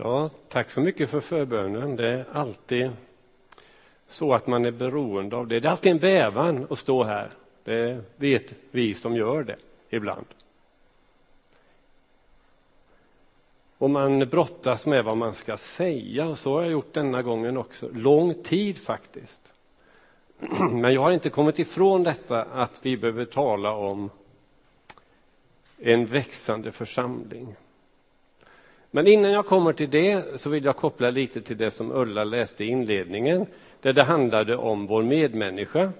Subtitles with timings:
[0.00, 1.96] Ja, tack så mycket för förbönen.
[1.96, 2.90] Det är alltid
[4.08, 5.60] så att man är beroende av det.
[5.60, 7.30] Det är alltid en bävan att stå här.
[7.64, 9.56] Det vet vi som gör det
[9.88, 10.26] ibland.
[13.78, 17.56] Och man brottas med vad man ska säga och så har jag gjort denna gången
[17.56, 17.88] också.
[17.92, 19.52] Lång tid faktiskt.
[20.70, 24.10] Men jag har inte kommit ifrån detta att vi behöver tala om
[25.78, 27.56] en växande församling.
[28.90, 32.24] Men innan jag kommer till det så vill jag koppla lite till det som Ulla
[32.24, 33.46] läste i inledningen,
[33.80, 35.92] där det handlade om vår medmänniska.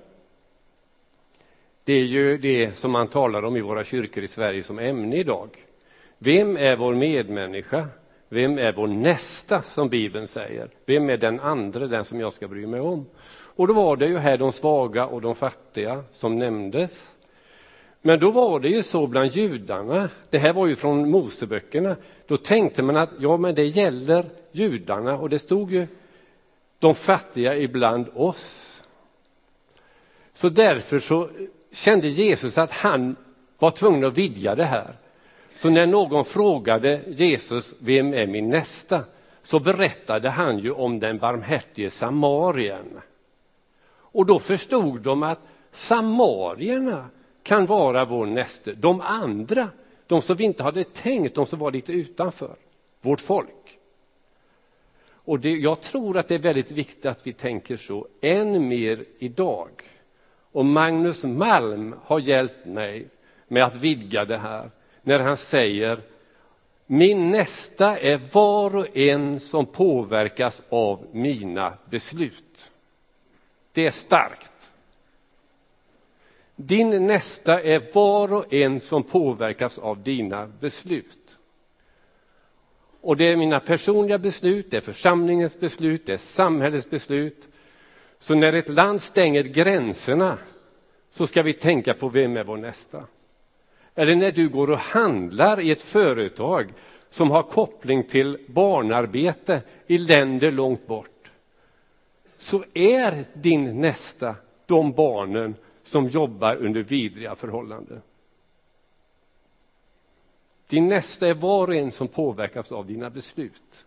[1.85, 5.17] Det är ju det som man talar om i våra kyrkor i Sverige som ämne
[5.17, 5.49] idag.
[6.19, 7.89] Vem är vår medmänniska?
[8.29, 10.69] Vem är vår nästa, som Bibeln säger?
[10.87, 13.07] Vem är den andra, den som jag ska bry mig om?
[13.31, 17.17] Och då var det ju här de svaga och de fattiga som nämndes.
[18.03, 22.37] Men då var det ju så bland judarna, det här var ju från Moseböckerna, då
[22.37, 25.87] tänkte man att ja, men det gäller judarna och det stod ju
[26.79, 28.81] de fattiga ibland oss.
[30.33, 31.29] Så därför så
[31.73, 33.17] kände Jesus att han
[33.59, 34.95] var tvungen att vidga det här.
[35.55, 39.05] Så när någon frågade Jesus, vem är min nästa?
[39.43, 43.01] Så berättade han ju om den barmhärtige samarien.
[43.89, 45.39] Och då förstod de att
[45.73, 47.05] samarierna
[47.43, 48.73] kan vara vår näste.
[48.73, 49.69] De andra,
[50.07, 52.57] de som vi inte hade tänkt, de som var lite utanför,
[53.01, 53.79] vårt folk.
[55.11, 59.05] Och det, jag tror att det är väldigt viktigt att vi tänker så, än mer
[59.19, 59.71] idag.
[60.53, 63.09] Och Magnus Malm har hjälpt mig
[63.49, 64.71] med att vidga det här
[65.03, 66.01] när han säger
[66.91, 72.71] min nästa är var och en som påverkas av mina beslut.
[73.73, 74.58] Det är starkt.
[76.61, 81.37] Din nästa är var och en som påverkas av dina beslut.
[83.01, 87.49] Och det är mina personliga beslut, det är församlingens beslut, det är samhällets beslut.
[88.19, 90.39] Så när ett land stänger gränserna
[91.11, 93.05] så ska vi tänka på vem är vår nästa.
[93.95, 96.73] Eller när du går och handlar i ett företag
[97.11, 101.31] som har koppling till barnarbete i länder långt bort
[102.39, 104.35] så är din nästa
[104.67, 105.55] de barnen
[105.89, 108.03] som jobbar under vidriga förhållanden.
[110.67, 113.85] Din nästa är var och en som påverkas av dina beslut.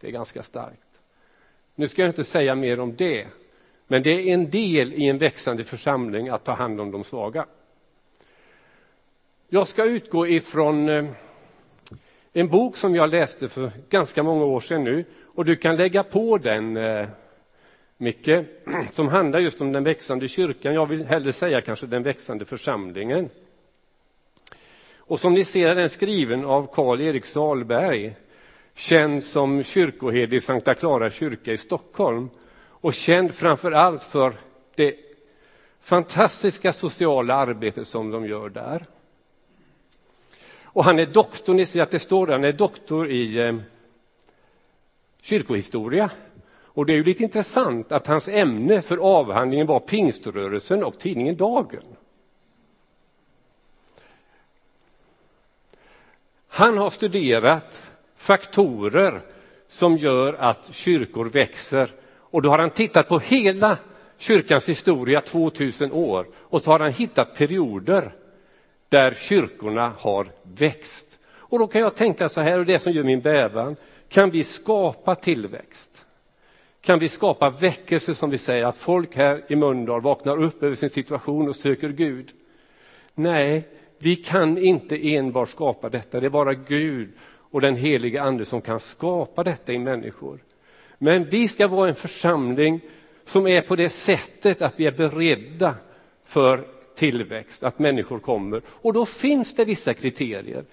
[0.00, 1.00] Det är ganska starkt.
[1.74, 3.26] Nu ska jag inte säga mer om det,
[3.86, 7.46] men det är en del i en växande församling att ta hand om de svaga.
[9.48, 11.04] Jag ska utgå ifrån eh,
[12.32, 16.02] en bok som jag läste för ganska många år sedan nu och du kan lägga
[16.02, 17.08] på den eh,
[18.00, 18.44] Micke,
[18.92, 20.74] som handlar just om den växande kyrkan.
[20.74, 23.30] Jag vill hellre säga kanske den växande församlingen.
[24.96, 28.16] Och som ni ser är den skriven av Karl-Erik Salberg,
[28.74, 34.34] känd som kyrkoherde i Sankta Clara kyrka i Stockholm och känd framför allt för
[34.74, 34.96] det
[35.80, 38.86] fantastiska sociala arbetet som de gör där.
[40.62, 43.56] Och han är doktor, ni ser att det står där, han är doktor i eh,
[45.22, 46.10] kyrkohistoria
[46.78, 51.36] och det är ju lite intressant att hans ämne för avhandlingen var pingströrelsen och tidningen
[51.36, 51.82] Dagen.
[56.48, 59.22] Han har studerat faktorer
[59.68, 63.76] som gör att kyrkor växer och då har han tittat på hela
[64.18, 68.14] kyrkans historia 2000 år och så har han hittat perioder
[68.88, 71.18] där kyrkorna har växt.
[71.30, 73.76] Och då kan jag tänka så här, och det som gör min bävan,
[74.08, 75.87] kan vi skapa tillväxt?
[76.88, 80.76] Kan vi skapa väckelse som vi säger, att folk här i Mölndal vaknar upp över
[80.76, 82.32] sin situation och söker Gud.
[83.14, 83.68] Nej,
[83.98, 87.08] vi kan inte enbart skapa detta, det är bara Gud
[87.50, 90.38] och den helige ande som kan skapa detta i människor.
[90.98, 92.80] Men vi ska vara en församling
[93.26, 95.74] som är på det sättet att vi är beredda
[96.24, 96.64] för
[96.96, 98.62] tillväxt, att människor kommer.
[98.66, 100.64] Och då finns det vissa kriterier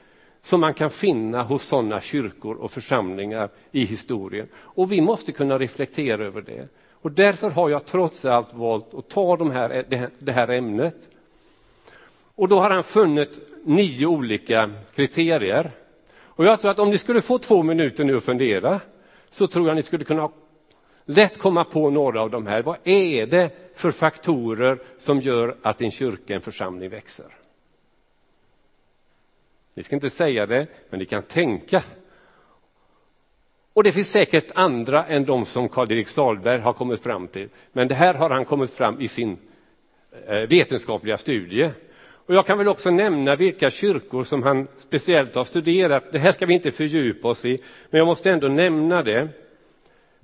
[0.45, 4.47] som man kan finna hos sådana kyrkor och församlingar i historien.
[4.55, 6.67] Och vi måste kunna reflektera över det.
[6.91, 9.85] Och därför har jag trots allt valt att ta de här,
[10.19, 10.95] det här ämnet.
[12.35, 15.71] Och då har han funnit nio olika kriterier.
[16.17, 18.81] Och jag tror att om ni skulle få två minuter nu att fundera
[19.29, 20.29] så tror jag ni skulle kunna
[21.05, 22.61] lätt komma på några av de här.
[22.61, 27.44] Vad är det för faktorer som gör att en kyrka, en församling växer?
[29.75, 31.83] Ni ska inte säga det, men ni kan tänka.
[33.73, 37.49] Och det finns säkert andra än de som Karl-Erik Salberg har kommit fram till.
[37.71, 39.37] Men det här har han kommit fram i sin
[40.27, 41.69] eh, vetenskapliga studie.
[41.97, 46.11] Och jag kan väl också nämna vilka kyrkor som han speciellt har studerat.
[46.11, 49.27] Det här ska vi inte fördjupa oss i, men jag måste ändå nämna det.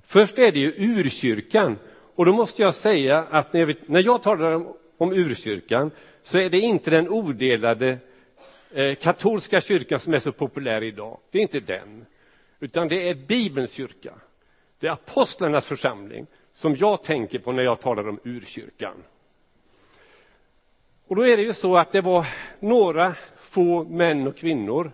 [0.02, 1.78] Först är det ju urkyrkan.
[2.14, 5.90] Och då måste jag säga att när, när jag talar om, om urkyrkan
[6.22, 7.98] så är det inte den odelade
[8.72, 11.18] eh, katolska kyrkan som är så populär idag.
[11.30, 12.06] Det är inte den,
[12.60, 14.14] utan det är Bibelns kyrka.
[14.78, 18.94] Det är apostlarnas församling som jag tänker på när jag talar om urkyrkan.
[21.06, 22.26] Och då är det ju så att det var
[22.60, 24.92] några få män och kvinnor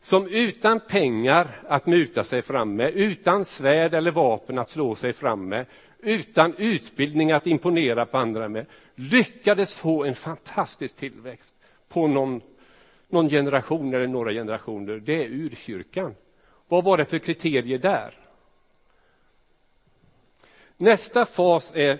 [0.00, 5.12] som utan pengar att muta sig fram med, utan svärd eller vapen att slå sig
[5.12, 5.66] fram med,
[5.98, 11.54] utan utbildning att imponera på andra med, lyckades få en fantastisk tillväxt
[11.88, 12.40] på någon,
[13.12, 14.96] någon generation eller några generationer.
[14.96, 16.14] Det är urkyrkan.
[16.68, 18.14] Vad var det för kriterier där?
[20.76, 21.98] Nästa fas är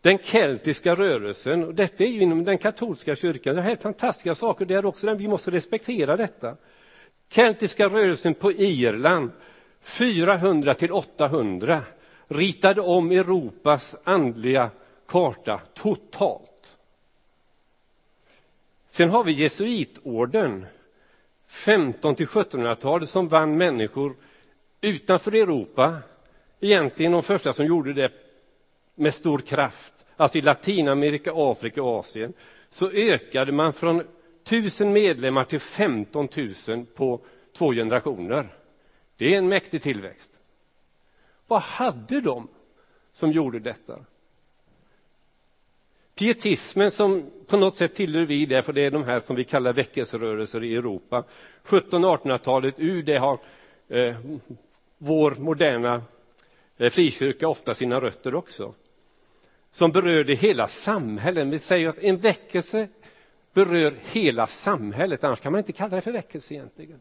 [0.00, 1.64] den keltiska rörelsen.
[1.64, 3.54] Och detta är ju inom den katolska kyrkan.
[3.54, 5.14] Det är helt fantastiska saker där också.
[5.14, 6.56] Vi måste respektera detta.
[7.28, 9.30] Keltiska rörelsen på Irland
[9.80, 11.80] 400 till 800
[12.28, 14.70] ritade om Europas andliga
[15.06, 16.53] karta totalt.
[18.94, 20.66] Sen har vi jesuitorden
[21.46, 24.16] 15 till 1700-talet som vann människor
[24.80, 25.98] utanför Europa.
[26.60, 28.12] Egentligen de första som gjorde det
[28.94, 29.94] med stor kraft.
[30.16, 32.32] Alltså i Latinamerika, Afrika och Asien
[32.70, 34.02] så ökade man från
[34.44, 36.28] 1000 medlemmar till 15
[36.68, 37.20] 000 på
[37.52, 38.54] två generationer.
[39.16, 40.38] Det är en mäktig tillväxt.
[41.46, 42.48] Vad hade de
[43.12, 44.04] som gjorde detta?
[46.14, 49.44] Pietismen som på något sätt tillhör vi det, för det är de här som vi
[49.44, 51.24] kallar väckelserörelser i Europa.
[51.64, 53.38] 1700-1800-talet, ur det har
[53.88, 54.16] eh,
[54.98, 56.02] vår moderna
[56.76, 58.74] eh, frikyrka ofta sina rötter också.
[59.72, 61.46] Som berörde hela samhället.
[61.46, 62.88] Vi säger att en väckelse
[63.52, 67.00] berör hela samhället, annars kan man inte kalla det för väckelse egentligen.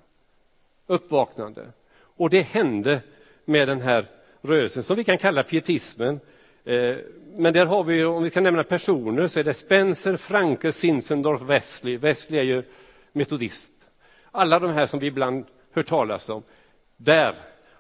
[0.88, 1.72] Uppvaknande.
[1.94, 3.02] Och det hände
[3.46, 4.10] med den här
[4.42, 6.20] rörelsen som vi kan kalla pietismen.
[6.66, 6.96] Eh,
[7.36, 11.42] men där har vi, om vi kan nämna personer, så är det Spencer, Franke, Zinzendorf,
[11.42, 11.98] Wesley.
[11.98, 12.64] Wesley är ju
[13.12, 13.72] metodist.
[14.32, 16.44] Alla de här som vi ibland hör talas om.
[16.98, 17.36] Där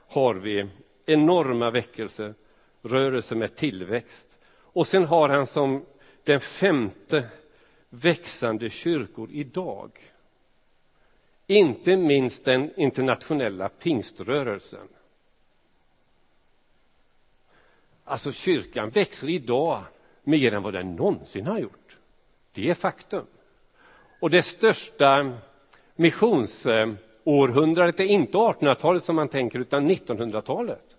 [0.07, 0.67] har vi
[1.05, 4.37] enorma väckelserörelser med tillväxt.
[4.55, 5.85] Och sen har han som
[6.23, 7.23] den femte
[7.89, 9.91] växande kyrkor idag.
[11.47, 14.87] Inte minst den internationella pingströrelsen.
[18.03, 19.83] Alltså kyrkan växer idag
[20.23, 21.97] mer än vad den någonsin har gjort.
[22.53, 23.25] Det är faktum.
[24.19, 25.37] Och det största
[25.95, 30.95] missionsårhundradet är inte 1800-talet som man tänker utan 1900-talet.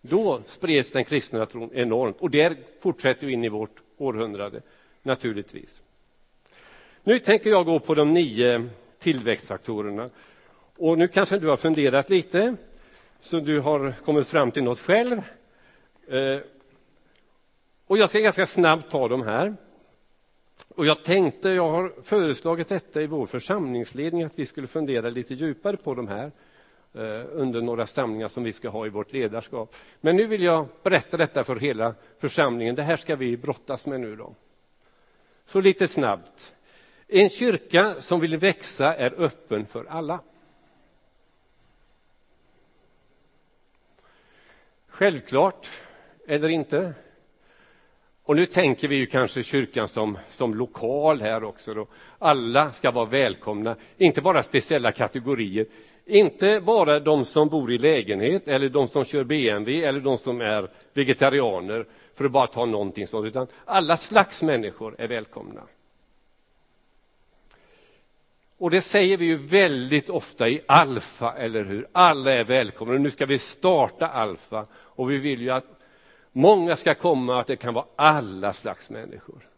[0.00, 4.60] Då spreds den kristna tron enormt och det fortsätter in i vårt århundrade
[5.02, 5.82] naturligtvis.
[7.04, 8.68] Nu tänker jag gå på de nio
[8.98, 10.10] tillväxtfaktorerna.
[10.76, 12.56] Och nu kanske du har funderat lite,
[13.20, 15.22] så du har kommit fram till något själv.
[16.08, 16.40] Eh,
[17.86, 19.56] och jag ska ganska snabbt ta de här.
[20.68, 25.34] Och jag tänkte, jag har föreslagit detta i vår församlingsledning, att vi skulle fundera lite
[25.34, 26.32] djupare på de här
[26.94, 29.76] eh, under några samlingar som vi ska ha i vårt ledarskap.
[30.00, 32.74] Men nu vill jag berätta detta för hela församlingen.
[32.74, 34.34] Det här ska vi brottas med nu då.
[35.44, 36.54] Så lite snabbt.
[37.06, 40.20] En kyrka som vill växa är öppen för alla.
[44.88, 45.68] Självklart,
[46.28, 46.94] eller inte?
[48.24, 51.74] Och nu tänker vi ju kanske kyrkan som, som lokal här också.
[51.74, 51.86] Då.
[52.18, 55.66] Alla ska vara välkomna, inte bara speciella kategorier.
[56.06, 60.40] Inte bara de som bor i lägenhet eller de som kör BMW eller de som
[60.40, 65.62] är vegetarianer, för att bara ta någonting sånt, utan alla slags människor är välkomna.
[68.58, 71.88] Och det säger vi ju väldigt ofta i Alfa, eller hur?
[71.92, 72.98] Alla är välkomna.
[72.98, 75.77] Nu ska vi starta Alfa och vi vill ju att
[76.38, 79.48] många ska komma, att det kan vara alla slags människor.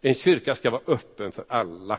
[0.00, 1.98] En kyrka ska vara öppen för alla.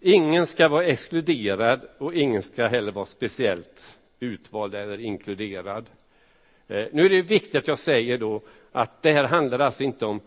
[0.00, 5.86] Ingen ska vara exkluderad och ingen ska heller vara speciellt utvald eller inkluderad.
[6.68, 8.42] Eh, nu är det viktigt att jag säger då
[8.72, 10.20] att det här handlar alltså inte om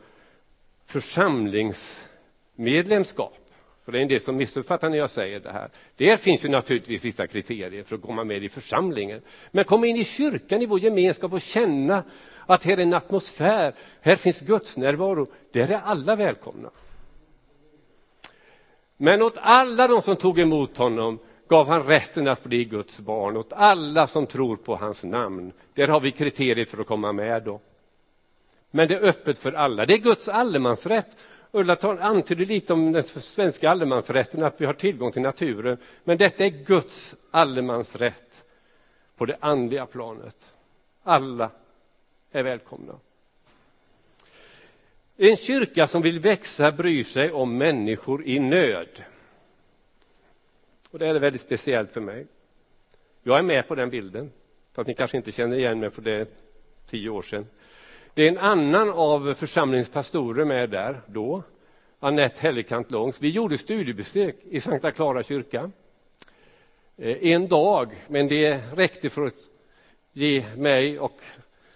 [0.86, 3.45] församlingsmedlemskap.
[3.86, 5.70] För det är en del som missuppfattar när jag säger det här.
[5.96, 9.22] Det finns ju naturligtvis vissa kriterier för att komma med i församlingen.
[9.52, 12.04] Men komma in i kyrkan, i vår gemenskap och känna
[12.46, 15.28] att här är en atmosfär, här finns Guds närvaro.
[15.52, 16.70] Där är alla välkomna.
[18.98, 23.38] Men åt alla de som tog emot honom gav han rätten att bli Guds barn,
[23.38, 25.52] åt alla som tror på hans namn.
[25.74, 27.60] Där har vi kriterier för att komma med då.
[28.72, 29.86] Men det är öppet för alla.
[29.86, 35.12] Det är Guds allemansrätt Ulla antydde lite om den svenska allemansrätten, att vi har tillgång
[35.12, 35.78] till naturen.
[36.04, 38.44] Men detta är Guds allemansrätt
[39.16, 40.54] på det andliga planet.
[41.04, 41.50] Alla
[42.32, 43.00] är välkomna.
[45.18, 49.04] En kyrka som vill växa bryr sig om människor i nöd.
[50.90, 52.28] Och det är väldigt speciellt för mig.
[53.24, 54.32] Jag är med på den bilden,
[54.74, 56.28] för att ni kanske inte känner igen mig för det är
[56.86, 57.48] tio år sedan.
[58.16, 61.44] Det är en annan av församlingens pastorer med där då,
[62.00, 63.22] Annette Hellekant Långs.
[63.22, 65.72] Vi gjorde studiebesök i Sankta Klara kyrka.
[66.98, 69.36] Eh, en dag, men det räckte för att
[70.14, 71.20] ge mig och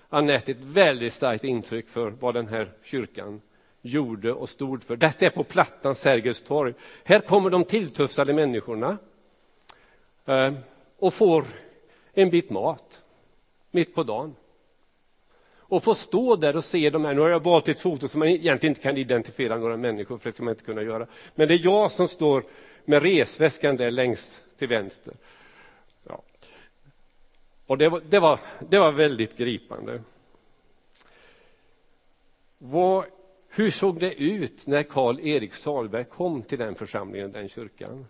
[0.09, 3.41] Annette ett väldigt starkt intryck för vad den här kyrkan
[3.81, 4.95] gjorde och stod för.
[4.95, 6.73] Detta är på Plattan, Sergels torg.
[7.03, 8.97] Här kommer de tilltufsade människorna
[10.25, 10.53] eh,
[10.99, 11.45] och får
[12.13, 13.01] en bit mat
[13.71, 14.35] mitt på dagen.
[15.69, 18.19] Och få stå där och se de här, nu har jag valt ett foto som
[18.19, 21.07] man egentligen inte kan identifiera några människor, för det ska man inte kunna göra.
[21.35, 22.43] Men det är jag som står
[22.85, 25.13] med resväskan där längst till vänster.
[26.03, 26.21] Ja.
[27.65, 30.01] Och det var, det, var, det var väldigt gripande.
[32.57, 33.05] Vad,
[33.49, 38.05] hur såg det ut när Karl-Erik Salberg kom till den församlingen, den kyrkan?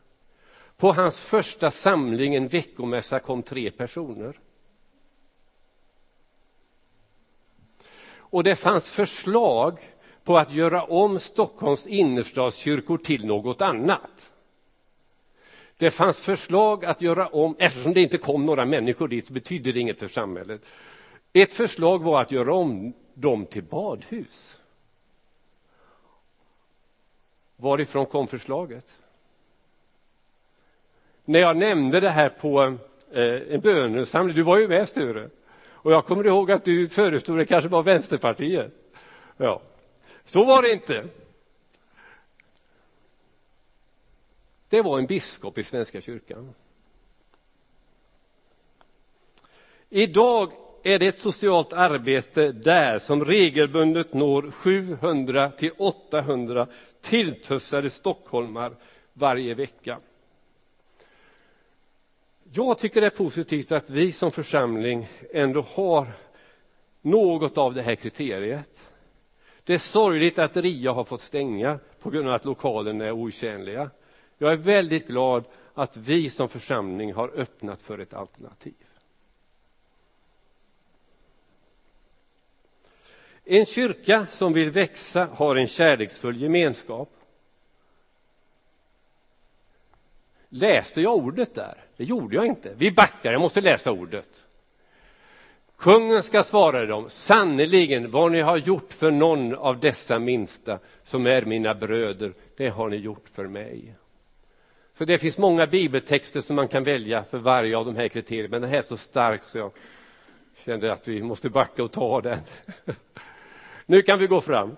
[0.78, 4.40] På hans första samling, en veckomässa, kom tre personer.
[8.30, 9.80] Och det fanns förslag
[10.24, 14.32] på att göra om Stockholms innerstadskyrkor till något annat.
[15.78, 19.72] Det fanns förslag att göra om, eftersom det inte kom några människor dit, så betydde
[19.72, 20.62] det inget för samhället.
[21.34, 24.60] Ett förslag var att göra om dem till badhus.
[27.56, 28.96] Varifrån kom förslaget?
[31.26, 32.62] När jag nämnde det här på
[33.12, 35.30] eh, en bönesamling, du var ju med Sture,
[35.82, 38.74] och jag kommer ihåg att du föreslog det kanske var Vänsterpartiet.
[39.38, 39.62] Ja,
[40.26, 41.06] så var det inte.
[44.70, 46.54] Det var en biskop i Svenska kyrkan.
[49.90, 50.52] Idag
[50.84, 56.68] är det ett socialt arbete där som regelbundet når 700 till 800
[57.02, 58.72] tilltufsade stockholmar
[59.14, 60.00] varje vecka.
[62.52, 66.08] Jag tycker det är positivt att vi som församling ändå har
[67.02, 68.90] något av det här kriteriet.
[69.64, 73.90] Det är sorgligt att RIA har fått stänga på grund av att lokalerna är otjänliga.
[74.38, 78.74] Jag är väldigt glad att vi som församling har öppnat för ett alternativ.
[83.44, 87.19] En kyrka som vill växa har en kärleksfull gemenskap.
[90.50, 91.74] Läste jag ordet där?
[91.98, 92.74] Det gjorde jag inte.
[92.78, 94.46] Vi backar, jag måste läsa ordet.
[95.78, 101.28] Kungen ska svara dem, sannerligen vad ni har gjort för någon av dessa minsta som
[101.28, 103.94] är mina bröder, det har ni gjort för mig.
[104.94, 108.50] Så det finns många bibeltexter som man kan välja för varje av de här kriterierna,
[108.52, 109.72] men den här är så stark så jag
[110.66, 112.40] kände att vi måste backa och ta den.
[113.86, 114.76] Nu kan vi gå fram.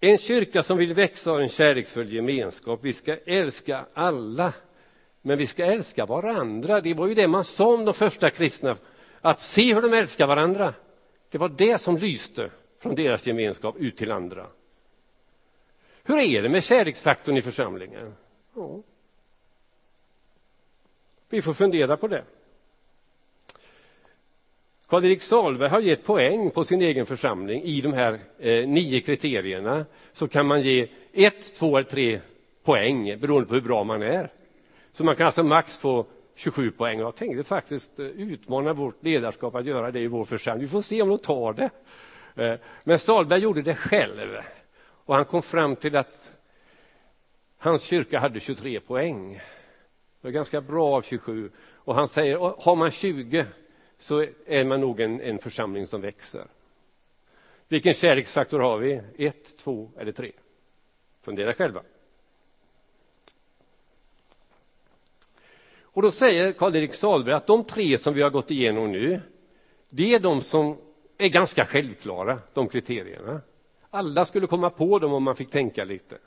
[0.00, 2.80] En kyrka som vill växa har en kärleksfull gemenskap.
[2.82, 4.52] Vi ska älska alla,
[5.22, 6.80] men vi ska älska varandra.
[6.80, 8.76] Det var ju det man sa om de första kristna,
[9.20, 10.74] att se hur de älskar varandra.
[11.30, 14.46] Det var det som lyste från deras gemenskap ut till andra.
[16.02, 18.14] Hur är det med kärleksfaktorn i församlingen?
[18.54, 18.82] Ja.
[21.28, 22.24] Vi får fundera på det.
[24.88, 29.86] Karl-Erik Salberg har gett poäng på sin egen församling i de här eh, nio kriterierna.
[30.12, 32.20] Så kan man ge ett, två eller tre
[32.64, 34.32] poäng beroende på hur bra man är.
[34.92, 37.00] Så man kan alltså max få 27 poäng.
[37.00, 40.66] Jag tänkte faktiskt eh, utmana vårt ledarskap att göra det i vår församling.
[40.66, 41.70] Vi får se om de tar det.
[42.44, 44.36] Eh, men Salberg gjorde det själv
[44.80, 46.32] och han kom fram till att
[47.58, 49.34] hans kyrka hade 23 poäng.
[49.34, 51.50] Det var ganska bra av 27.
[51.74, 53.46] Och han säger, har man 20
[53.98, 56.46] så är man nog en, en församling som växer.
[57.68, 59.00] Vilken kärleksfaktor har vi?
[59.18, 60.32] Ett, två eller tre?
[61.22, 61.82] Fundera själva.
[65.80, 69.20] Och då säger Karl-Erik Salberg att de tre som vi har gått igenom nu,
[69.88, 70.76] det är de som
[71.18, 73.40] är ganska självklara, de kriterierna.
[73.90, 76.18] Alla skulle komma på dem om man fick tänka lite.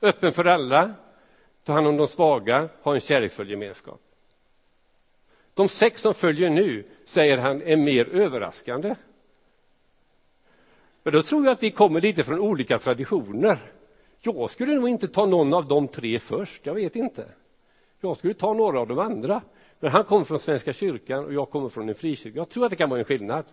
[0.00, 0.94] Öppen för alla,
[1.64, 4.00] ta hand om de svaga, ha en kärleksfull gemenskap.
[5.56, 8.94] De sex som följer nu, säger han, är mer överraskande.
[11.02, 13.58] Men då tror jag att vi kommer lite från olika traditioner.
[14.20, 17.24] Jag skulle nog inte ta någon av de tre först, jag vet inte.
[18.00, 19.42] Jag skulle ta några av de andra.
[19.80, 22.38] Men han kommer från Svenska kyrkan och jag kommer från en frikyrka.
[22.38, 23.44] Jag tror att det kan vara en skillnad.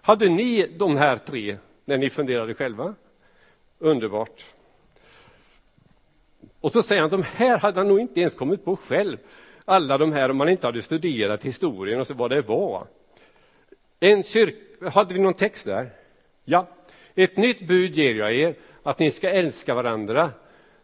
[0.00, 2.94] Hade ni de här tre när ni funderade själva?
[3.78, 4.44] Underbart.
[6.60, 9.18] Och så säger han, de här hade han nog inte ens kommit på själv.
[9.64, 12.86] Alla de här om man inte hade studerat historien och så vad det var.
[14.00, 15.90] En kyrka, hade vi någon text där?
[16.44, 16.66] Ja.
[17.14, 20.30] Ett nytt bud ger jag er, att ni ska älska varandra.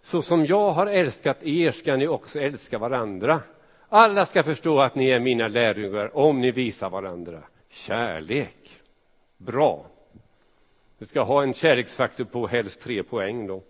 [0.02, 3.40] Så som jag har älskat er ska ni också älska varandra.
[3.88, 8.80] Alla ska förstå att ni är mina lärjungar om ni visar varandra kärlek.
[9.37, 9.87] Bra.
[10.99, 13.62] Du ska ha en kärleksfaktor på helst tre poäng då.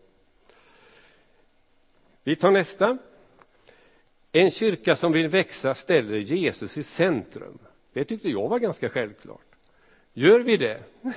[2.24, 2.98] Vi tar nästa.
[4.38, 7.58] En kyrka som vill växa ställer Jesus i centrum.
[7.92, 9.46] Det tyckte jag var ganska självklart.
[10.12, 10.82] Gör vi det?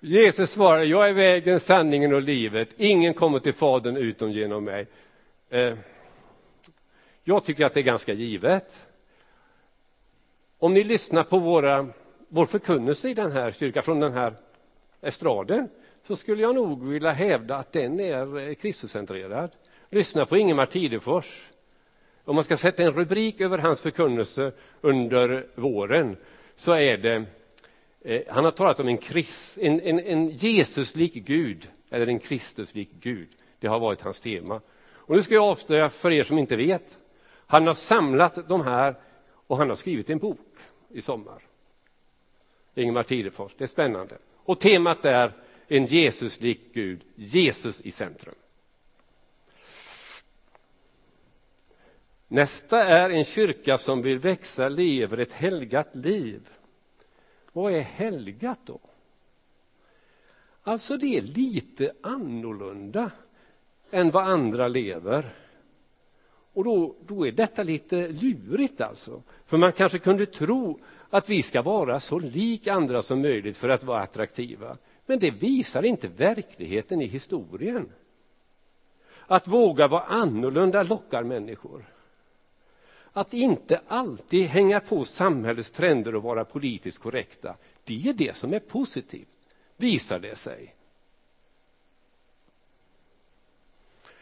[0.00, 2.68] Jesus svarar, jag är vägen, sanningen och livet.
[2.76, 4.86] Ingen kommer till Fadern utom genom mig.
[5.50, 5.74] Eh,
[7.24, 8.86] jag tycker att det är ganska givet.
[10.58, 11.88] Om ni lyssnar på våra,
[12.28, 14.34] vår förkunnelse i den här kyrkan, från den här
[15.00, 15.68] estraden,
[16.06, 19.50] så skulle jag nog vilja hävda att den är eh, Kristuscentrerad.
[19.94, 21.48] Lyssna på Ingemar Tidefors.
[22.24, 26.16] Om man ska sätta en rubrik över hans förkunnelse under våren
[26.56, 27.24] så är det
[28.00, 32.90] eh, han har talat om en, Christ, en, en, en Jesuslik Gud, eller en Kristuslik
[33.00, 33.28] Gud.
[33.58, 34.60] Det har varit hans tema.
[34.90, 36.98] Och nu ska jag avslöja för er som inte vet.
[37.46, 38.94] Han har samlat de här
[39.46, 40.56] och han har skrivit en bok
[40.90, 41.42] i sommar.
[42.74, 44.18] Ingemar Tidefors, det är spännande.
[44.36, 45.32] Och temat är
[45.68, 48.34] en Jesuslik Gud, Jesus i centrum.
[52.32, 56.48] Nästa är en kyrka som vill växa, lever ett helgat liv.
[57.52, 58.80] Vad är helgat då?
[60.62, 63.10] Alltså det är lite annorlunda
[63.90, 65.34] än vad andra lever.
[66.52, 69.22] Och då, då är detta lite lurigt alltså.
[69.46, 73.68] För man kanske kunde tro att vi ska vara så lik andra som möjligt för
[73.68, 74.76] att vara attraktiva.
[75.06, 77.92] Men det visar inte verkligheten i historien.
[79.26, 81.84] Att våga vara annorlunda lockar människor.
[83.12, 88.54] Att inte alltid hänga på samhällets trender och vara politiskt korrekta, det är det som
[88.54, 89.46] är positivt,
[89.76, 90.74] visar det sig.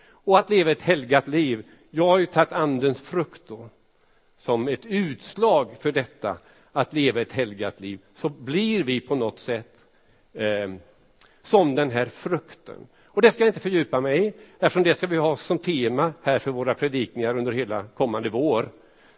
[0.03, 3.69] Och att leva ett helgat liv, jag har ju tagit andens frukt då,
[4.37, 6.39] som ett utslag för detta,
[6.73, 9.87] att leva ett helgat liv, så blir vi på något sätt
[10.33, 10.75] eh,
[11.43, 12.87] som den här frukten.
[13.13, 16.13] Och det ska jag inte fördjupa mig i, eftersom det ska vi ha som tema
[16.23, 18.69] här för våra predikningar under hela kommande vår.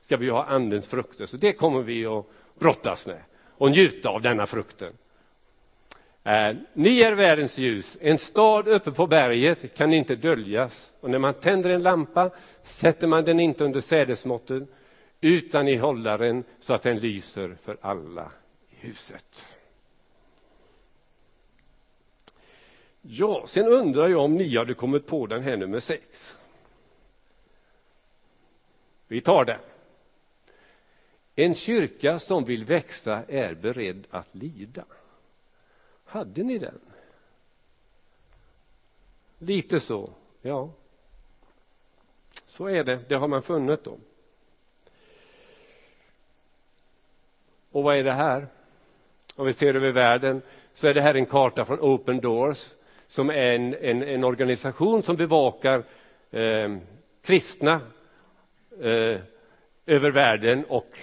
[0.01, 2.27] Ska vi ha andens frukter, så det kommer vi att
[2.59, 3.21] brottas med
[3.59, 4.93] och njuta av denna frukten.
[6.25, 7.99] Eh, ni är världens ljus.
[8.01, 10.93] En stad uppe på berget kan inte döljas.
[11.01, 12.31] Och när man tänder en lampa
[12.65, 14.67] sätter man den inte under sädesmåtten
[15.21, 18.31] utan i hållaren så att den lyser för alla
[18.71, 19.47] i huset.
[23.03, 26.37] Ja, sen undrar jag om ni hade kommit på den här nummer sex.
[29.07, 29.61] Vi tar den.
[31.35, 34.85] En kyrka som vill växa är beredd att lida.
[36.05, 36.81] Hade ni den?
[39.39, 40.11] Lite så,
[40.43, 40.71] ja.
[42.47, 43.99] Så är det, det har man funnit då.
[47.71, 48.47] Och vad är det här?
[49.35, 50.43] Om vi ser över världen
[50.75, 52.69] så är det här en karta från Open Doors
[53.13, 55.83] som är en, en, en organisation som bevakar
[56.31, 56.77] eh,
[57.23, 57.81] kristna
[58.81, 59.21] eh,
[59.87, 60.99] över världen och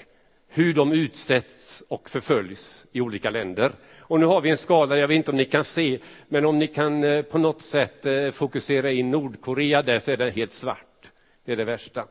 [0.48, 3.72] hur de utsätts och förföljs i olika länder.
[4.00, 6.60] Och nu har vi en skala, jag vet inte om ni kan se, men om
[6.60, 10.54] ni kan eh, på något sätt eh, fokusera in Nordkorea där så är det helt
[10.54, 11.12] svart.
[11.45, 12.06] Det är det värsta.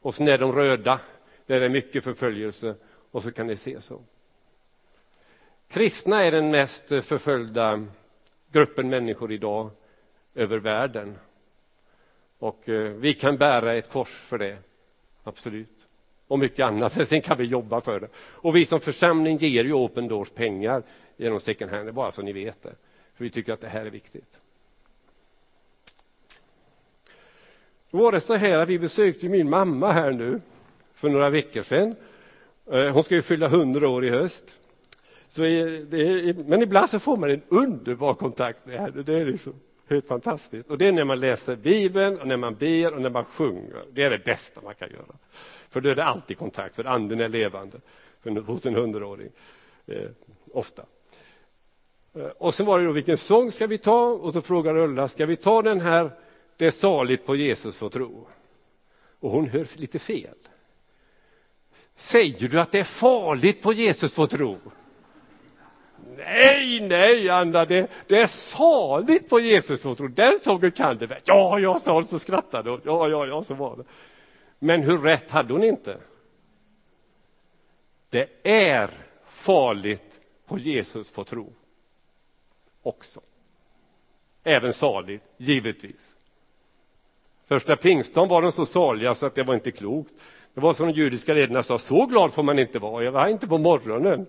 [0.00, 1.00] Och sen är de röda,
[1.46, 2.74] där det är mycket förföljelse
[3.10, 4.00] och så kan ni se så.
[5.68, 7.86] Kristna är den mest eh, förföljda
[8.54, 9.70] gruppen människor idag
[10.34, 11.18] över världen.
[12.38, 14.56] Och eh, vi kan bära ett kors för det,
[15.24, 15.86] absolut.
[16.26, 18.08] Och mycket annat, sen kan vi jobba för det.
[18.16, 20.82] Och vi som församling ger ju Open Doors pengar
[21.16, 22.74] genom second hand, bara så ni vet det.
[23.14, 24.40] För vi tycker att det här är viktigt.
[27.90, 30.40] Då var det så här att vi besökte min mamma här nu
[30.94, 31.96] för några veckor sedan.
[32.70, 34.58] Eh, hon ska ju fylla hundra år i höst.
[35.34, 39.02] Så är, men ibland så får man en underbar kontakt med henne.
[39.02, 39.54] Det är liksom
[39.88, 40.70] helt fantastiskt.
[40.70, 43.84] Och det är när man läser Bibeln, och när man ber och när man sjunger.
[43.92, 45.16] Det är det bästa man kan göra.
[45.68, 47.80] För då är det alltid kontakt, för anden är levande
[48.46, 49.28] hos en hundraåring.
[49.86, 50.10] Eh,
[50.52, 50.82] ofta.
[52.14, 54.06] Eh, och sen var det då, vilken sång ska vi ta?
[54.06, 56.10] Och så frågar Ulla, ska vi ta den här
[56.56, 58.26] Det är saligt på Jesus få tro?
[59.20, 60.36] Och hon hör lite fel.
[61.96, 64.58] Säger du att det är farligt på Jesus få tro?
[66.16, 69.94] Nej, nej, Anna, det, det är saligt på Jesus tro.
[70.08, 71.20] Den sången kan du väl?
[71.24, 72.80] Ja, jag sa det, så skrattade hon.
[72.84, 73.84] Ja, ja, ja, så var det.
[74.58, 75.98] Men hur rätt hade hon inte?
[78.10, 78.90] Det är
[79.26, 81.52] farligt på Jesus får tro.
[82.82, 83.20] Också.
[84.44, 86.14] Även saligt, givetvis.
[87.46, 90.14] Första pingstdagen var de så saliga så att det var inte klokt.
[90.54, 93.26] Det var som de judiska ledarna sa, så glad får man inte vara, jag var
[93.26, 94.26] inte på morgonen.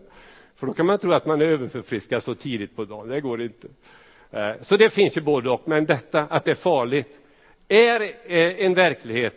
[0.55, 3.41] För då kan man tro att man är överförfriskad så tidigt på dagen, det går
[3.41, 3.67] inte.
[4.31, 7.19] Eh, så det finns ju både och, men detta att det är farligt
[7.67, 9.35] är eh, en verklighet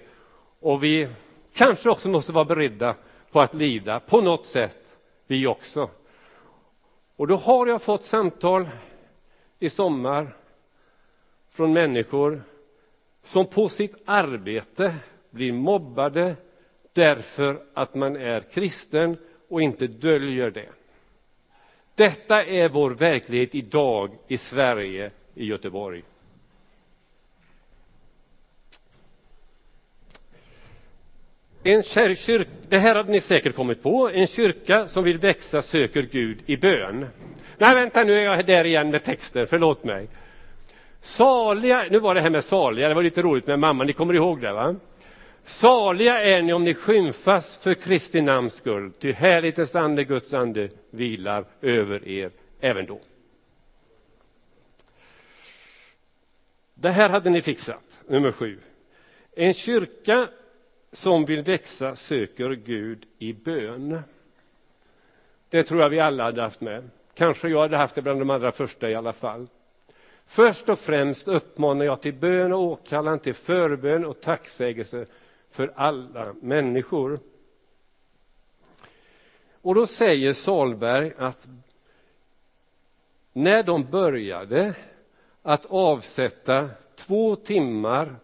[0.62, 1.08] och vi
[1.54, 2.94] kanske också måste vara beredda
[3.30, 5.90] på att lida på något sätt, vi också.
[7.16, 8.68] Och då har jag fått samtal
[9.58, 10.36] i sommar
[11.50, 12.42] från människor
[13.22, 14.94] som på sitt arbete
[15.30, 16.36] blir mobbade
[16.92, 19.16] därför att man är kristen
[19.48, 20.68] och inte döljer det.
[21.98, 26.02] Detta är vår verklighet idag i Sverige, i Göteborg.
[31.62, 34.08] En kyrka, det här hade ni säkert kommit på.
[34.08, 37.06] En kyrka som vill växa söker Gud i bön.
[37.58, 40.08] Nej, vänta, nu är jag där igen med texten, förlåt mig.
[41.00, 44.14] Saliga, nu var det här med saliga, det var lite roligt med mamma, ni kommer
[44.14, 44.76] ihåg det va?
[45.48, 50.68] Saliga är ni om ni skymfas för Kristi namns skull, ty härlighetens ande, Guds ande,
[50.90, 52.30] vilar över er
[52.60, 53.00] även då.
[56.74, 58.58] Det här hade ni fixat, nummer sju.
[59.32, 60.28] En kyrka
[60.92, 64.00] som vill växa söker Gud i bön.
[65.48, 66.90] Det tror jag vi alla hade haft med.
[67.14, 69.46] Kanske jag hade haft det bland de allra första i alla fall.
[70.26, 75.06] Först och främst uppmanar jag till bön och åkallan, till förbön och tacksägelse
[75.50, 77.20] för alla människor.
[79.62, 81.46] Och då säger Salberg att
[83.32, 84.74] när de började
[85.42, 88.16] att avsätta två timmar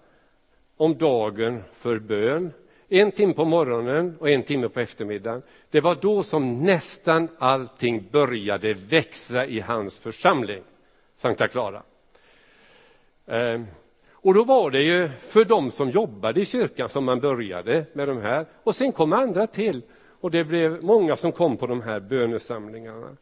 [0.76, 2.52] om dagen för bön,
[2.88, 5.42] en timme på morgonen och en timme på eftermiddagen.
[5.70, 10.62] Det var då som nästan allting började växa i hans församling,
[11.16, 11.82] Sankta Clara.
[13.26, 13.66] Ehm,
[14.24, 18.08] och då var det ju för de som jobbade i kyrkan som man började med
[18.08, 18.46] de här.
[18.62, 19.82] Och sen kom andra till
[20.20, 23.16] och det blev många som kom på de här bönesamlingarna.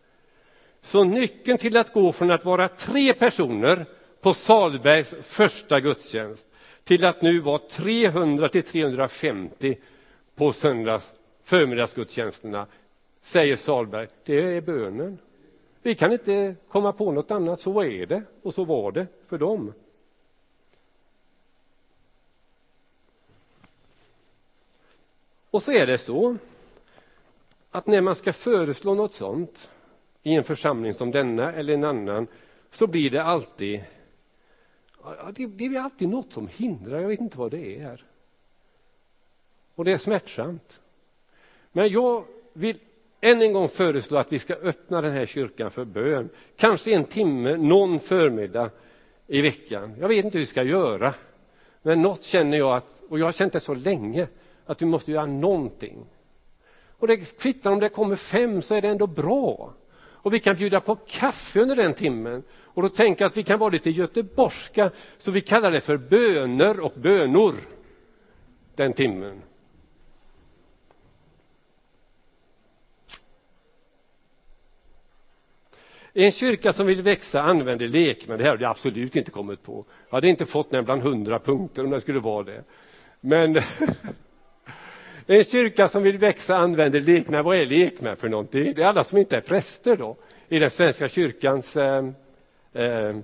[0.81, 3.87] Så nyckeln till att gå från att vara tre personer
[4.21, 6.47] på Salbergs första gudstjänst
[6.85, 9.77] till att nu vara 300 till 350
[10.35, 11.13] på söndags
[11.45, 12.67] förmiddagsgudstjänsterna,
[13.21, 15.19] säger Salberg, det är bönen.
[15.83, 19.39] Vi kan inte komma på något annat, så är det och så var det för
[19.39, 19.73] dem.
[25.53, 26.37] Och så är det så
[27.71, 29.69] att när man ska föreslå något sånt
[30.23, 32.27] i en församling som denna eller en annan
[32.71, 33.85] så blir det alltid
[35.35, 38.05] det, det är alltid något som hindrar, jag vet inte vad det är.
[39.75, 40.81] Och det är smärtsamt.
[41.73, 42.79] Men jag vill
[43.21, 46.29] än en gång föreslå att vi ska öppna den här kyrkan för bön.
[46.57, 48.71] Kanske en timme, någon förmiddag
[49.27, 49.97] i veckan.
[50.01, 51.15] Jag vet inte hur vi ska göra.
[51.83, 54.29] Men något känner jag att, och jag har känt det så länge,
[54.67, 56.07] att vi måste göra någonting.
[56.99, 59.75] Och det kvittar om det kommer fem så är det ändå bra.
[60.01, 62.43] Och vi kan bjuda på kaffe under den timmen.
[62.53, 65.97] Och då tänker jag att vi kan vara lite göteborgska, så vi kallar det för
[65.97, 67.55] böner och bönor
[68.75, 69.43] den timmen.
[76.15, 78.39] En kyrka som vill växa använder lekmän.
[78.39, 79.85] Det här har jag absolut inte kommit på.
[80.09, 82.65] Jag hade inte fått den bland hundra punkter om det skulle vara det.
[83.21, 83.55] Men
[85.27, 87.45] en kyrka som vill växa använder lekmän.
[87.45, 88.75] Vad är lekmän för någonting?
[88.75, 90.17] Det är alla som inte är präster då
[90.49, 92.05] i den svenska kyrkans eh,
[92.73, 93.17] eh,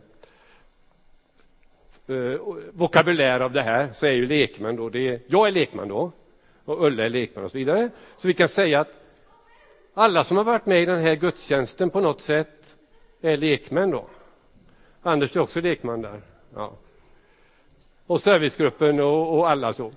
[2.06, 2.38] eh,
[2.72, 6.12] vokabulär av det här så är ju lekmän då, det är, jag är lekman då
[6.64, 7.90] och Ulla är lekman och så vidare.
[8.16, 8.94] Så vi kan säga att
[9.94, 12.76] alla som har varit med i den här gudstjänsten på något sätt
[13.20, 14.06] är lekmän då.
[15.02, 16.20] Anders är också lekman där.
[16.54, 16.72] Ja.
[18.06, 19.92] Och servicegruppen och, och alla så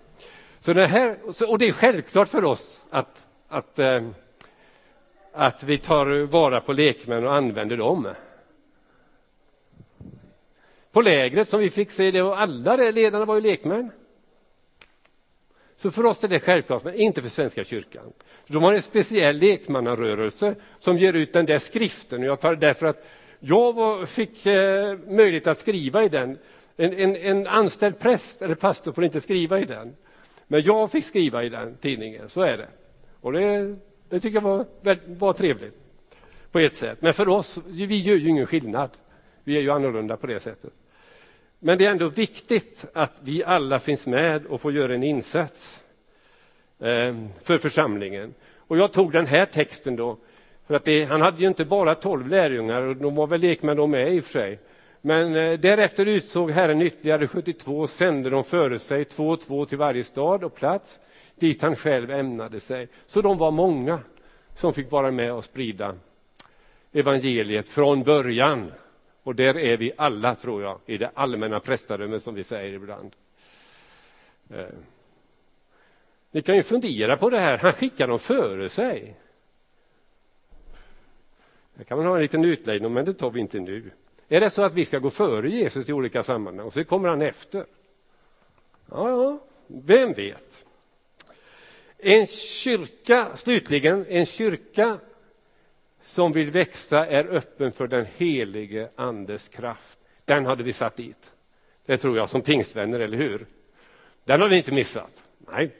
[0.61, 4.07] så det här, och det är självklart för oss att, att, eh,
[5.33, 8.07] att vi tar vara på lekmän och använder dem.
[10.91, 13.91] På lägret som vi fick se, det var alla ledarna var ju lekmän.
[15.75, 18.13] Så för oss är det självklart, men inte för Svenska kyrkan.
[18.47, 22.19] De har en speciell lekmannarörelse som ger ut den där skriften.
[22.21, 23.07] Och jag tar det därför att
[23.39, 26.37] jag var, fick eh, möjlighet att skriva i den.
[26.77, 29.95] En, en, en, anställd präst eller pastor får inte skriva i den.
[30.51, 32.67] Men jag fick skriva i den tidningen, så är det.
[33.21, 33.75] Och det,
[34.09, 34.65] det tycker jag var,
[35.05, 35.73] var trevligt.
[36.51, 37.01] på ett sätt.
[37.01, 38.89] Men för oss, vi gör ju ingen skillnad.
[39.43, 40.73] Vi är ju annorlunda på det sättet.
[41.59, 45.83] Men det är ändå viktigt att vi alla finns med och får göra en insats
[46.79, 48.33] ehm, för församlingen.
[48.55, 50.17] Och jag tog den här texten då,
[50.67, 53.77] för att det, han hade ju inte bara tolv lärjungar, och de var väl lekmän
[53.77, 54.59] de med i och för sig.
[55.01, 59.65] Men eh, därefter utsåg Herren ytterligare 72 och sände dem före sig, två och två
[59.65, 60.99] till varje stad och plats,
[61.35, 62.87] dit han själv ämnade sig.
[63.07, 63.99] Så de var många
[64.55, 65.95] som fick vara med och sprida
[66.91, 68.71] evangeliet från början.
[69.23, 73.15] Och där är vi alla, tror jag, i det allmänna prästadömet som vi säger ibland.
[74.49, 74.65] Eh.
[76.31, 79.15] Ni kan ju fundera på det här, han skickar dem före sig.
[81.77, 83.91] Här kan man ha en liten utläggning men det tar vi inte nu.
[84.33, 87.09] Är det så att vi ska gå före Jesus i olika sammanhang och så kommer
[87.09, 87.65] han efter?
[88.89, 90.63] Ja, ja, vem vet?
[91.97, 94.97] En kyrka, slutligen, en kyrka
[96.01, 99.99] som vill växa är öppen för den helige andes kraft.
[100.25, 101.31] Den hade vi satt dit.
[101.85, 103.45] Det tror jag som pingstvänner, eller hur?
[104.23, 105.23] Den har vi inte missat.
[105.37, 105.71] Nej.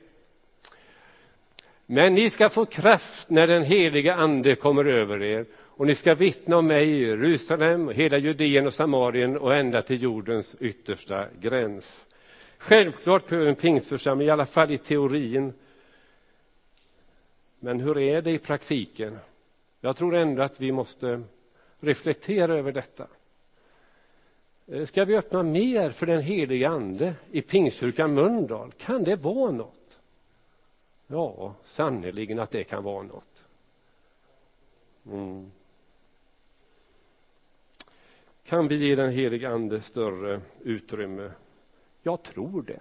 [1.86, 6.16] Men ni ska få kraft när den helige ande kommer över er och ni ska
[6.16, 12.06] vittna om mig i Jerusalem, hela Judeen och Samarien och ända till jordens yttersta gräns.
[12.58, 15.54] Självklart behöver en pingstförsamling, i alla fall i teorin.
[17.60, 19.18] Men hur är det i praktiken?
[19.82, 21.24] Jag tror ändå att vi måste
[21.80, 23.08] reflektera över detta.
[24.68, 28.72] Eh, ska vi öppna mer för den heliga Ande i Pingstkyrkan Mölndal?
[28.72, 30.00] Kan det vara något?
[31.08, 33.44] Ja, sannerligen att det kan vara något.
[35.06, 35.52] Mm.
[38.44, 41.32] Kan vi ge den helige Ande större utrymme?
[42.02, 42.80] Jag tror det.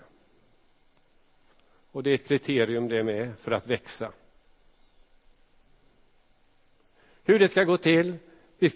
[1.93, 4.13] Och det är ett kriterium det med för att växa.
[7.25, 8.17] Hur det ska gå till,
[8.59, 8.71] vi,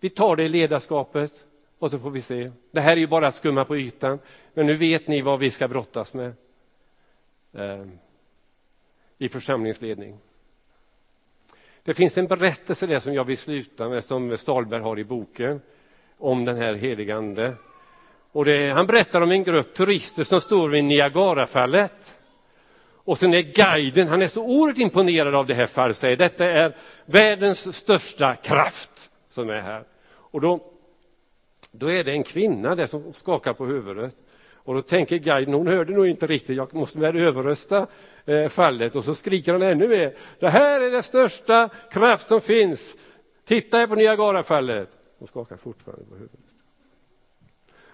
[0.00, 1.44] vi tar det i ledarskapet
[1.78, 2.52] och så får vi se.
[2.70, 4.18] Det här är ju bara att skumma på ytan,
[4.54, 6.32] men nu vet ni vad vi ska brottas med
[7.52, 7.86] eh,
[9.18, 10.18] i församlingsledning.
[11.82, 15.60] Det finns en berättelse där som jag vill sluta med, som Stalberg har i boken
[16.20, 17.54] om den här heligande.
[18.32, 22.14] Och det, han berättar om en grupp turister som står vid Niagarafallet.
[23.04, 26.44] Och sen är guiden, han är så oerhört imponerad av det här fallet, säger detta
[26.44, 29.84] är världens största kraft som är här.
[30.12, 30.60] Och då,
[31.72, 34.14] då är det en kvinna där som skakar på huvudet.
[34.54, 37.86] Och då tänker guiden, hon hörde nog inte riktigt, jag måste väl överrösta
[38.24, 38.96] eh, fallet.
[38.96, 42.94] Och så skriker han ännu mer, det här är den största kraft som finns.
[43.44, 44.99] Titta här på Niagarafallet.
[45.20, 46.40] Hon skakar fortfarande på huvudet.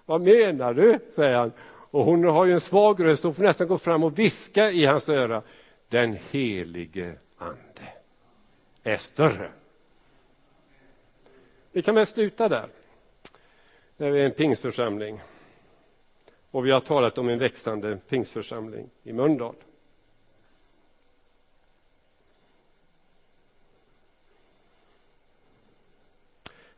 [0.05, 0.99] Vad menar du?
[1.15, 1.53] säger han.
[1.67, 4.85] Och hon har ju en svag röst hon får nästan gå fram och viska i
[4.85, 5.43] hans öra.
[5.89, 7.93] Den helige ande
[8.83, 9.51] är större.
[11.73, 12.69] Vi kan väl sluta där.
[13.97, 15.21] När vi är en pingstförsamling.
[16.51, 19.55] Och vi har talat om en växande pingstförsamling i Mölndal.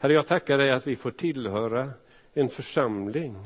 [0.01, 1.91] Herre, jag tackar dig att vi får tillhöra
[2.35, 3.37] en församling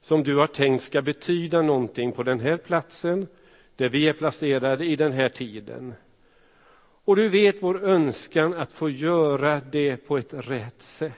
[0.00, 3.26] som du har tänkt ska betyda någonting på den här platsen,
[3.76, 5.94] där vi är placerade i den här tiden.
[7.04, 11.14] Och du vet vår önskan att få göra det på ett rätt sätt.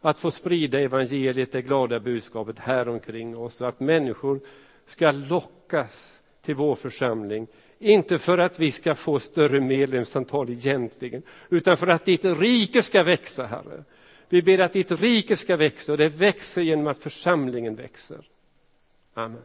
[0.00, 4.40] Att få sprida evangeliet, det glada budskapet här omkring oss, och att människor
[4.86, 7.46] ska lockas till vår församling
[7.84, 13.02] inte för att vi ska få större medlemsantal egentligen, utan för att ditt rike ska
[13.02, 13.84] växa, Herre.
[14.28, 18.28] Vi ber att ditt rike ska växa och det växer genom att församlingen växer.
[19.14, 19.42] Amen.